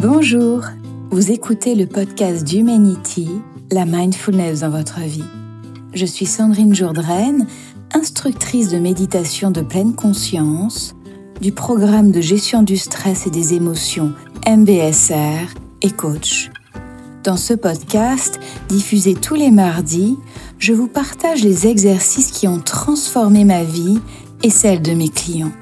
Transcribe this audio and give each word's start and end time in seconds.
Bonjour, 0.00 0.62
vous 1.10 1.32
écoutez 1.32 1.74
le 1.74 1.86
podcast 1.86 2.44
d'Humanity, 2.44 3.28
la 3.72 3.84
mindfulness 3.84 4.60
dans 4.60 4.70
votre 4.70 5.00
vie. 5.00 5.24
Je 5.92 6.06
suis 6.06 6.24
Sandrine 6.24 6.72
Jourdraine, 6.72 7.48
instructrice 7.92 8.68
de 8.68 8.78
méditation 8.78 9.50
de 9.50 9.60
pleine 9.60 9.96
conscience 9.96 10.94
du 11.40 11.50
programme 11.50 12.12
de 12.12 12.20
gestion 12.20 12.62
du 12.62 12.76
stress 12.76 13.26
et 13.26 13.30
des 13.30 13.54
émotions 13.54 14.12
MBSR 14.46 15.52
et 15.82 15.90
coach. 15.90 16.52
Dans 17.24 17.36
ce 17.36 17.54
podcast, 17.54 18.38
diffusé 18.68 19.14
tous 19.14 19.34
les 19.34 19.50
mardis, 19.50 20.16
je 20.60 20.74
vous 20.74 20.86
partage 20.86 21.42
les 21.42 21.66
exercices 21.66 22.30
qui 22.30 22.46
ont 22.46 22.60
transformé 22.60 23.44
ma 23.44 23.64
vie 23.64 23.98
et 24.44 24.50
celle 24.50 24.80
de 24.80 24.92
mes 24.92 25.08
clients. 25.08 25.52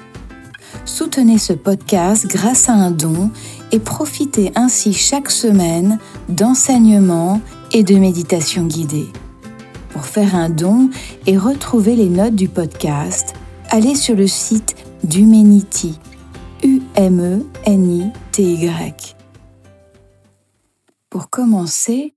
Soutenez 0.85 1.37
ce 1.37 1.53
podcast 1.53 2.27
grâce 2.27 2.69
à 2.69 2.73
un 2.73 2.91
don 2.91 3.31
et 3.71 3.79
profitez 3.79 4.51
ainsi 4.55 4.93
chaque 4.93 5.29
semaine 5.29 5.99
d'enseignements 6.29 7.41
et 7.71 7.83
de 7.83 7.95
méditations 7.95 8.65
guidées. 8.65 9.07
Pour 9.89 10.05
faire 10.05 10.35
un 10.35 10.49
don 10.49 10.89
et 11.25 11.37
retrouver 11.37 11.95
les 11.95 12.09
notes 12.09 12.35
du 12.35 12.47
podcast, 12.47 13.33
allez 13.69 13.95
sur 13.95 14.15
le 14.15 14.27
site 14.27 14.75
d'Humanity, 15.03 15.99
U-M-E-N-I-T-Y. 16.63 17.47
Pour 21.09 21.29
commencer, 21.29 22.13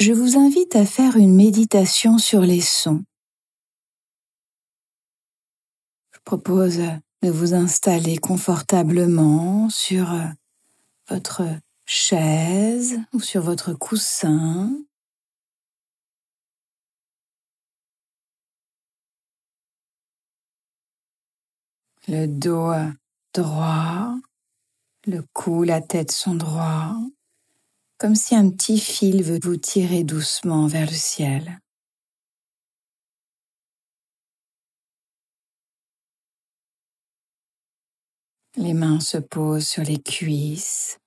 je 0.00 0.12
vous 0.12 0.38
invite 0.38 0.76
à 0.76 0.86
faire 0.86 1.16
une 1.16 1.34
méditation 1.34 2.16
sur 2.16 2.40
les 2.40 2.60
sons. 2.60 3.02
Je 6.12 6.18
propose 6.24 6.80
de 7.22 7.30
vous 7.30 7.54
installer 7.54 8.16
confortablement 8.16 9.68
sur 9.68 10.14
votre 11.10 11.42
chaise 11.86 12.98
ou 13.12 13.20
sur 13.20 13.42
votre 13.42 13.74
coussin. 13.74 14.70
Le 22.08 22.26
dos 22.26 22.72
droit, 23.34 24.14
le 25.06 25.22
cou, 25.32 25.62
la 25.62 25.80
tête 25.80 26.10
sont 26.10 26.34
droits, 26.34 26.96
comme 27.98 28.14
si 28.14 28.34
un 28.34 28.48
petit 28.50 28.78
fil 28.78 29.22
veut 29.22 29.38
vous 29.42 29.56
tirer 29.56 30.02
doucement 30.02 30.66
vers 30.66 30.86
le 30.86 30.96
ciel. 30.96 31.60
Les 38.60 38.74
mains 38.74 39.00
se 39.00 39.16
posent 39.16 39.66
sur 39.66 39.82
les 39.84 40.02
cuisses 40.02 40.98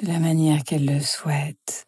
de 0.00 0.08
la 0.08 0.18
manière 0.18 0.64
qu'elles 0.64 0.84
le 0.84 0.98
souhaitent. 0.98 1.86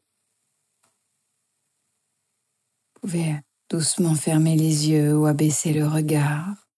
Vous 2.94 3.08
pouvez 3.08 3.40
doucement 3.68 4.14
fermer 4.14 4.54
les 4.54 4.88
yeux 4.88 5.18
ou 5.18 5.26
abaisser 5.26 5.72
le 5.72 5.84
regard. 5.84 6.68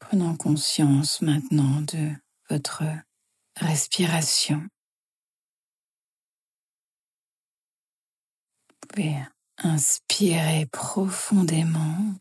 Prenons 0.00 0.36
conscience 0.36 1.22
maintenant 1.22 1.82
de 1.82 2.10
votre 2.50 2.82
respiration. 3.54 4.68
Pouvez 8.88 9.16
inspirer 9.58 10.66
profondément. 10.66 12.14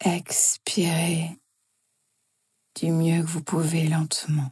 Expirez 0.00 1.38
du 2.80 2.90
mieux 2.90 3.22
que 3.22 3.28
vous 3.28 3.42
pouvez 3.42 3.88
lentement. 3.88 4.50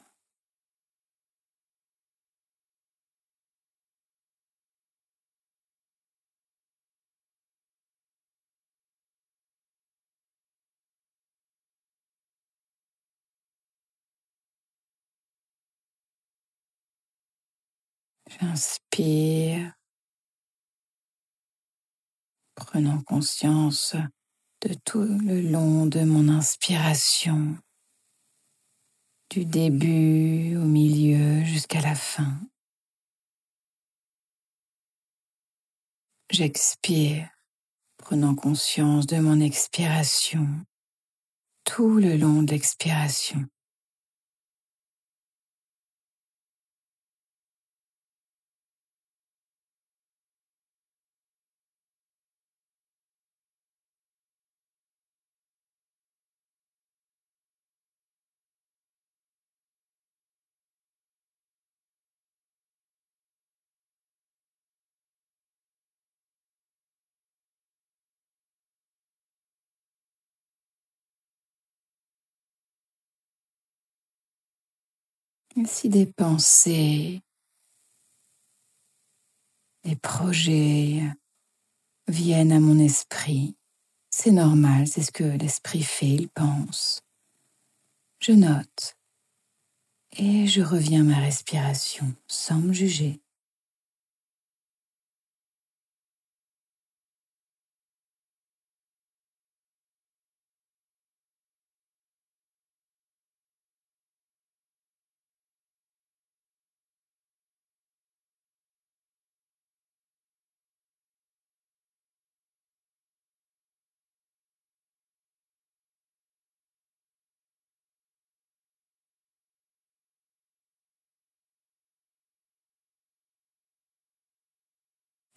J'inspire, 18.41 19.75
prenant 22.55 23.03
conscience 23.03 23.95
de 24.62 24.73
tout 24.87 25.03
le 25.03 25.43
long 25.43 25.84
de 25.84 26.01
mon 26.05 26.31
inspiration, 26.31 27.59
du 29.29 29.45
début 29.45 30.56
au 30.56 30.65
milieu 30.65 31.45
jusqu'à 31.45 31.83
la 31.83 31.95
fin. 31.95 32.41
J'expire, 36.31 37.29
prenant 37.99 38.34
conscience 38.34 39.06
de 39.06 39.19
mon 39.19 39.39
expiration 39.41 40.49
tout 41.65 41.99
le 41.99 42.17
long 42.17 42.43
de 42.43 42.53
l'expiration. 42.53 43.47
Si 75.66 75.88
des 75.88 76.06
pensées, 76.06 77.21
des 79.84 79.97
projets 79.97 81.03
viennent 82.09 82.53
à 82.53 82.61
mon 82.61 82.78
esprit, 82.78 83.56
c'est 84.11 84.31
normal, 84.31 84.87
c'est 84.87 85.03
ce 85.03 85.12
que 85.12 85.25
l'esprit 85.25 85.83
fait, 85.83 86.09
il 86.09 86.28
pense. 86.28 87.00
Je 88.21 88.33
note 88.33 88.97
et 90.12 90.47
je 90.47 90.61
reviens 90.62 91.00
à 91.00 91.05
ma 91.05 91.19
respiration 91.21 92.15
sans 92.27 92.59
me 92.59 92.72
juger. 92.72 93.21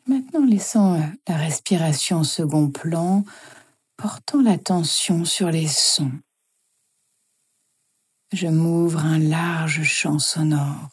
Maintenant, 0.05 0.45
laissant 0.45 0.95
euh, 0.95 1.05
la 1.29 1.38
respiration 1.38 2.19
au 2.19 2.23
second 2.25 2.69
plan, 2.69 3.23
portant 3.95 4.41
l'attention 4.41 5.23
sur 5.23 5.50
les 5.50 5.67
sons. 5.67 6.11
Je 8.33 8.47
m'ouvre 8.47 9.00
un 9.00 9.17
large 9.17 9.83
champ 9.83 10.19
sonore. 10.19 10.89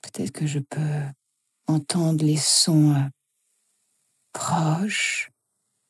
Peut-être 0.00 0.30
que 0.30 0.46
je 0.46 0.60
peux 0.60 1.02
entendre 1.66 2.24
les 2.24 2.38
sons 2.38 2.94
euh, 2.94 3.08
proches 4.32 5.30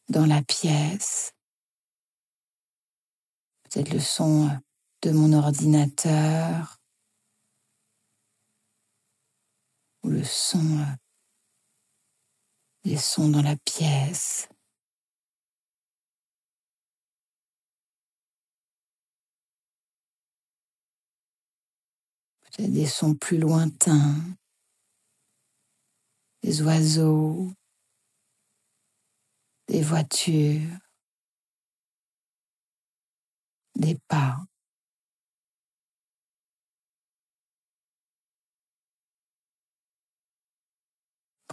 dans 0.09 0.27
la 0.27 0.43
pièce. 0.43 1.33
Peut-être 3.63 3.93
le 3.93 4.01
son 4.01 4.49
euh, 4.49 4.53
de 5.03 5.13
mon 5.13 5.33
ordinateur 5.33 6.81
ou 10.07 10.11
le 10.11 10.23
son, 10.23 10.79
euh, 10.79 10.85
les 12.85 12.97
sons 12.97 13.29
dans 13.29 13.43
la 13.43 13.57
pièce. 13.57 14.49
Peut-être 22.45 22.73
des 22.73 22.87
sons 22.87 23.17
plus 23.17 23.39
lointains, 23.39 24.15
des 26.43 26.63
oiseaux, 26.63 27.53
des 29.67 29.83
voitures, 29.83 30.79
des 33.75 33.99
pas. 34.07 34.39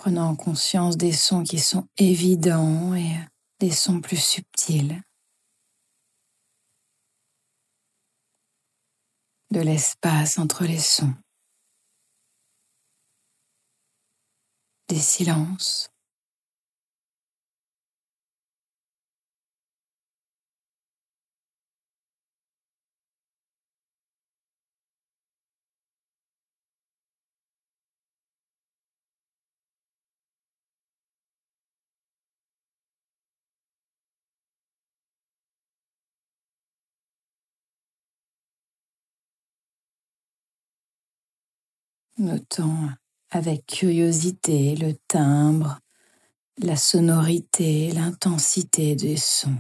Prenant 0.03 0.35
conscience 0.35 0.97
des 0.97 1.13
sons 1.13 1.43
qui 1.43 1.59
sont 1.59 1.87
évidents 1.95 2.93
et 2.93 3.15
des 3.61 3.71
sons 3.71 4.01
plus 4.01 4.21
subtils. 4.21 5.01
De 9.49 9.61
l'espace 9.61 10.37
entre 10.37 10.65
les 10.65 10.77
sons. 10.77 11.13
Des 14.89 14.99
silences. 14.99 15.92
Notons 42.19 42.89
avec 43.31 43.65
curiosité 43.65 44.75
le 44.75 44.93
timbre, 45.07 45.79
la 46.59 46.75
sonorité, 46.75 47.91
l'intensité 47.91 48.95
des 48.95 49.17
sons. 49.17 49.57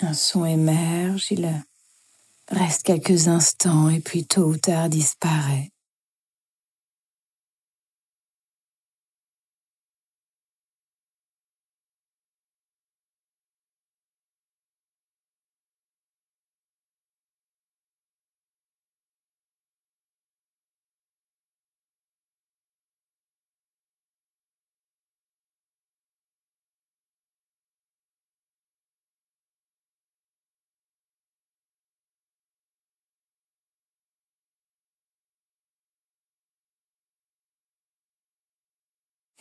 Un 0.00 0.12
son 0.12 0.44
émerge, 0.44 1.28
il 1.30 1.64
reste 2.48 2.82
quelques 2.82 3.28
instants 3.28 3.88
et 3.88 4.00
puis 4.00 4.26
tôt 4.26 4.44
ou 4.44 4.56
tard 4.56 4.90
disparaît. 4.90 5.70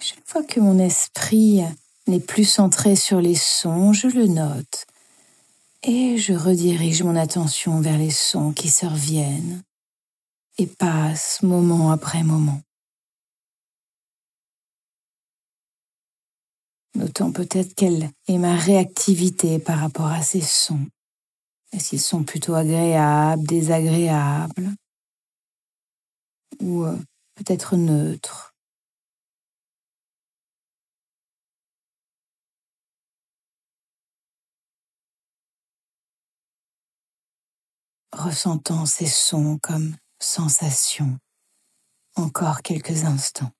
Chaque 0.08 0.28
fois 0.28 0.44
que 0.44 0.60
mon 0.60 0.78
esprit 0.78 1.64
n'est 2.06 2.20
plus 2.20 2.46
centré 2.46 2.96
sur 2.96 3.20
les 3.20 3.34
sons, 3.34 3.92
je 3.92 4.06
le 4.06 4.28
note 4.28 4.86
et 5.82 6.20
je 6.20 6.34
redirige 6.34 7.02
mon 7.02 7.16
attention 7.16 7.82
vers 7.82 7.98
les 7.98 8.12
sons 8.12 8.52
qui 8.52 8.70
se 8.70 8.86
reviennent 8.86 9.64
et 10.60 10.68
passent 10.68 11.42
moment 11.42 11.90
après 11.90 12.22
moment. 12.22 12.62
Notant 16.94 17.32
peut-être 17.32 17.74
quelle 17.74 18.12
est 18.28 18.38
ma 18.38 18.56
réactivité 18.56 19.58
par 19.58 19.80
rapport 19.80 20.12
à 20.12 20.22
ces 20.22 20.42
sons. 20.42 20.86
Est-ce 21.72 21.90
qu'ils 21.90 22.00
sont 22.00 22.24
plutôt 22.24 22.54
agréables, 22.54 23.48
désagréables 23.48 24.70
ou 26.60 26.84
euh, 26.84 26.96
peut-être 27.34 27.76
neutres? 27.76 28.55
Ressentant 38.16 38.86
ces 38.86 39.06
sons 39.06 39.60
comme 39.62 39.96
sensations 40.20 41.20
encore 42.16 42.62
quelques 42.62 43.04
instants. 43.04 43.52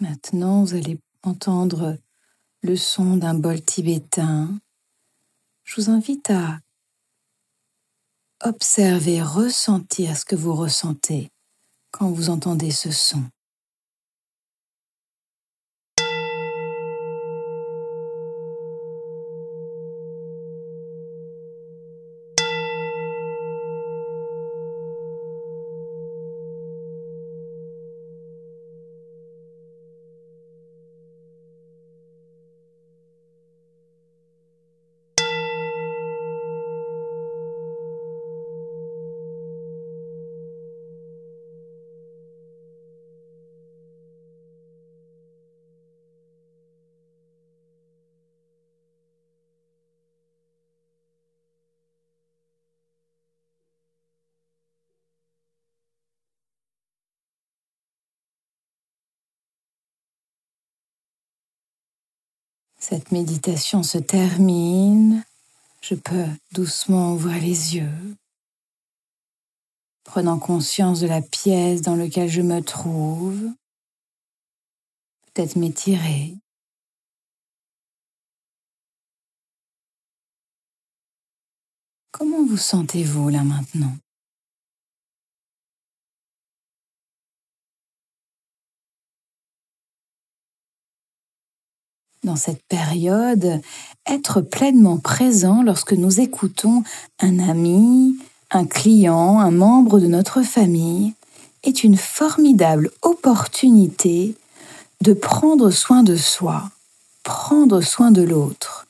Maintenant, 0.00 0.64
vous 0.64 0.74
allez 0.74 0.98
entendre 1.22 1.98
le 2.62 2.76
son 2.76 3.18
d'un 3.18 3.34
bol 3.34 3.60
tibétain. 3.60 4.58
Je 5.64 5.80
vous 5.80 5.90
invite 5.90 6.30
à 6.30 6.58
observer, 8.42 9.22
ressentir 9.22 10.16
ce 10.16 10.24
que 10.24 10.36
vous 10.36 10.54
ressentez 10.54 11.30
quand 11.90 12.10
vous 12.10 12.30
entendez 12.30 12.70
ce 12.70 12.90
son. 12.90 13.22
Cette 62.80 63.12
méditation 63.12 63.82
se 63.82 63.98
termine. 63.98 65.22
Je 65.82 65.94
peux 65.94 66.26
doucement 66.52 67.12
ouvrir 67.12 67.40
les 67.40 67.76
yeux, 67.76 68.16
prenant 70.04 70.38
conscience 70.38 71.00
de 71.00 71.06
la 71.06 71.20
pièce 71.20 71.82
dans 71.82 71.94
laquelle 71.94 72.30
je 72.30 72.40
me 72.40 72.60
trouve, 72.62 73.38
peut-être 75.26 75.56
m'étirer. 75.56 76.34
Comment 82.12 82.44
vous 82.46 82.56
sentez-vous 82.56 83.28
là 83.28 83.42
maintenant? 83.42 83.96
Dans 92.22 92.36
cette 92.36 92.62
période, 92.64 93.62
être 94.06 94.42
pleinement 94.42 94.98
présent 94.98 95.62
lorsque 95.62 95.94
nous 95.94 96.20
écoutons 96.20 96.82
un 97.18 97.38
ami, 97.38 98.14
un 98.50 98.66
client, 98.66 99.38
un 99.38 99.50
membre 99.50 99.98
de 100.00 100.06
notre 100.06 100.42
famille 100.42 101.14
est 101.62 101.82
une 101.82 101.96
formidable 101.96 102.90
opportunité 103.00 104.34
de 105.00 105.14
prendre 105.14 105.70
soin 105.70 106.02
de 106.02 106.14
soi, 106.14 106.70
prendre 107.22 107.80
soin 107.80 108.10
de 108.10 108.22
l'autre, 108.22 108.86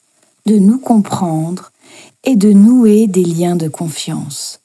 de 0.46 0.58
nous 0.58 0.78
comprendre 0.78 1.70
et 2.24 2.34
de 2.34 2.52
nouer 2.52 3.06
des 3.06 3.24
liens 3.24 3.54
de 3.54 3.68
confiance. 3.68 4.58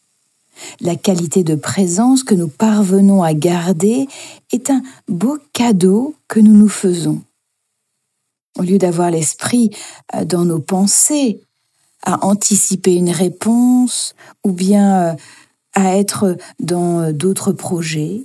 La 0.81 0.95
qualité 0.95 1.43
de 1.43 1.53
présence 1.53 2.24
que 2.24 2.34
nous 2.34 2.48
parvenons 2.48 3.22
à 3.22 3.36
garder 3.36 4.07
est 4.51 4.72
un 4.72 4.81
beau 5.07 5.38
cadeau 5.53 6.15
que 6.27 6.39
nous 6.39 6.53
nous 6.53 6.69
faisons. 6.69 7.22
Au 8.57 8.63
lieu 8.63 8.77
d'avoir 8.77 9.12
l'esprit 9.12 9.71
euh, 10.15 10.25
dans 10.25 10.45
nos 10.45 10.59
pensées, 10.59 11.41
à 12.03 12.24
anticiper 12.25 12.95
une 12.95 13.09
réponse 13.09 14.15
ou 14.43 14.51
bien 14.51 15.09
euh, 15.09 15.13
à 15.74 15.97
être 15.97 16.38
dans 16.59 17.01
euh, 17.01 17.12
d'autres 17.12 17.51
projets, 17.51 18.24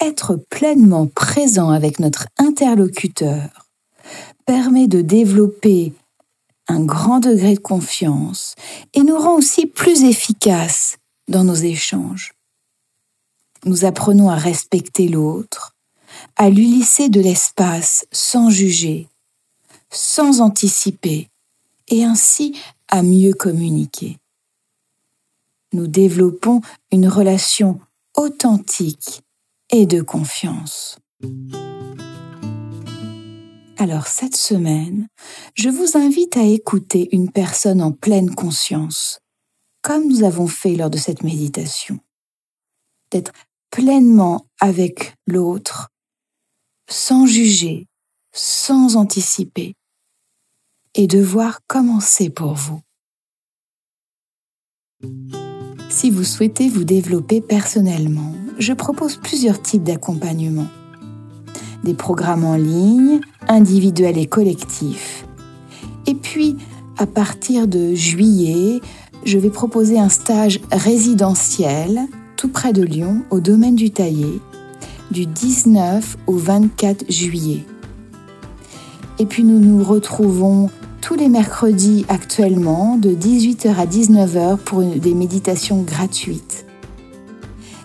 être 0.00 0.36
pleinement 0.36 1.06
présent 1.06 1.70
avec 1.70 2.00
notre 2.00 2.26
interlocuteur 2.38 3.68
permet 4.46 4.88
de 4.88 5.02
développer 5.02 5.92
un 6.68 6.80
grand 6.80 7.20
degré 7.20 7.54
de 7.54 7.60
confiance 7.60 8.54
et 8.94 9.02
nous 9.02 9.18
rend 9.18 9.36
aussi 9.36 9.66
plus 9.66 10.04
efficaces 10.04 10.96
dans 11.28 11.44
nos 11.44 11.54
échanges. 11.54 12.32
Nous 13.64 13.84
apprenons 13.84 14.30
à 14.30 14.36
respecter 14.36 15.08
l'autre, 15.08 15.76
à 16.36 16.48
lui 16.48 16.78
laisser 16.78 17.08
de 17.08 17.20
l'espace 17.20 18.06
sans 18.12 18.50
juger, 18.50 19.08
sans 19.90 20.40
anticiper, 20.40 21.30
et 21.88 22.04
ainsi 22.04 22.58
à 22.88 23.02
mieux 23.02 23.32
communiquer. 23.32 24.18
Nous 25.72 25.86
développons 25.86 26.60
une 26.92 27.08
relation 27.08 27.80
authentique 28.16 29.22
et 29.70 29.86
de 29.86 30.00
confiance. 30.00 30.98
Alors 33.76 34.06
cette 34.06 34.36
semaine, 34.36 35.08
je 35.54 35.68
vous 35.68 35.96
invite 35.96 36.36
à 36.36 36.42
écouter 36.42 37.08
une 37.12 37.30
personne 37.30 37.80
en 37.82 37.92
pleine 37.92 38.34
conscience, 38.34 39.20
comme 39.82 40.08
nous 40.08 40.24
avons 40.24 40.48
fait 40.48 40.74
lors 40.74 40.90
de 40.90 40.98
cette 40.98 41.22
méditation, 41.22 42.00
d'être 43.10 43.32
pleinement 43.70 44.46
avec 44.60 45.14
l'autre, 45.26 45.90
sans 46.88 47.26
juger, 47.26 47.86
sans 48.38 48.96
anticiper, 48.96 49.74
et 50.94 51.06
de 51.06 51.20
voir 51.20 51.60
comment 51.66 52.00
c'est 52.00 52.30
pour 52.30 52.54
vous. 52.54 52.80
Si 55.90 56.10
vous 56.10 56.24
souhaitez 56.24 56.68
vous 56.68 56.84
développer 56.84 57.40
personnellement, 57.40 58.32
je 58.58 58.72
propose 58.72 59.16
plusieurs 59.16 59.60
types 59.60 59.82
d'accompagnement. 59.82 60.66
Des 61.84 61.94
programmes 61.94 62.44
en 62.44 62.56
ligne, 62.56 63.20
individuels 63.48 64.18
et 64.18 64.26
collectifs. 64.26 65.26
Et 66.06 66.14
puis, 66.14 66.56
à 66.96 67.06
partir 67.06 67.68
de 67.68 67.94
juillet, 67.94 68.80
je 69.24 69.38
vais 69.38 69.50
proposer 69.50 69.98
un 69.98 70.08
stage 70.08 70.60
résidentiel 70.70 72.00
tout 72.36 72.48
près 72.48 72.72
de 72.72 72.82
Lyon, 72.82 73.24
au 73.30 73.40
domaine 73.40 73.74
du 73.74 73.90
Taillé, 73.90 74.40
du 75.10 75.26
19 75.26 76.16
au 76.28 76.36
24 76.36 77.10
juillet. 77.10 77.64
Et 79.18 79.26
puis 79.26 79.44
nous 79.44 79.58
nous 79.58 79.82
retrouvons 79.82 80.70
tous 81.00 81.14
les 81.14 81.28
mercredis 81.28 82.04
actuellement 82.08 82.96
de 82.96 83.10
18h 83.10 83.74
à 83.76 83.86
19h 83.86 84.58
pour 84.58 84.82
des 84.82 85.14
méditations 85.14 85.82
gratuites. 85.82 86.66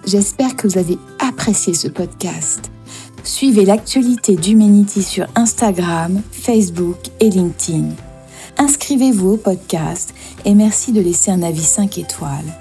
J'espère 0.06 0.56
que 0.56 0.68
vous 0.68 0.78
avez 0.78 0.98
apprécié 1.20 1.74
ce 1.74 1.88
podcast. 1.88 2.70
Suivez 3.24 3.64
l'actualité 3.64 4.36
d'Humanity 4.36 5.02
sur 5.02 5.28
Instagram, 5.36 6.22
Facebook 6.32 6.98
et 7.20 7.30
LinkedIn. 7.30 7.90
Inscrivez-vous 8.58 9.30
au 9.30 9.38
podcast 9.38 10.14
et 10.46 10.54
merci 10.54 10.92
de 10.92 11.02
laisser 11.02 11.32
un 11.32 11.42
avis 11.42 11.64
5 11.64 11.98
étoiles. 11.98 12.54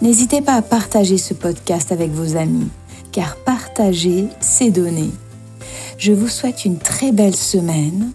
N'hésitez 0.00 0.42
pas 0.42 0.54
à 0.54 0.62
partager 0.62 1.18
ce 1.18 1.34
podcast 1.34 1.90
avec 1.90 2.12
vos 2.12 2.36
amis, 2.36 2.68
car 3.12 3.36
partager, 3.36 4.26
c'est 4.40 4.70
donner. 4.70 5.10
Je 5.98 6.12
vous 6.12 6.28
souhaite 6.28 6.64
une 6.64 6.78
très 6.78 7.10
belle 7.10 7.36
semaine 7.36 8.12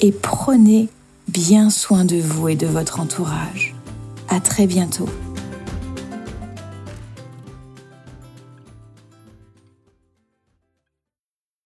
et 0.00 0.12
prenez 0.12 0.88
bien 1.28 1.70
soin 1.70 2.04
de 2.04 2.16
vous 2.16 2.48
et 2.48 2.54
de 2.54 2.66
votre 2.66 3.00
entourage. 3.00 3.74
À 4.28 4.40
très 4.40 4.66
bientôt. 4.66 5.08